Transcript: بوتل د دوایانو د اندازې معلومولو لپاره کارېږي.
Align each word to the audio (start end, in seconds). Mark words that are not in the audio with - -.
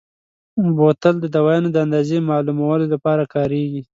بوتل 0.75 1.15
د 1.21 1.25
دوایانو 1.35 1.69
د 1.71 1.77
اندازې 1.85 2.17
معلومولو 2.29 2.85
لپاره 2.93 3.23
کارېږي. 3.33 3.81